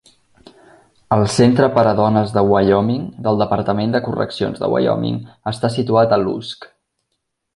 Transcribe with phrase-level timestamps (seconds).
[1.17, 5.23] El Centre per a dones de Wyoming del Departament de correccions de Wyoming
[5.55, 6.69] està situat a Lusk.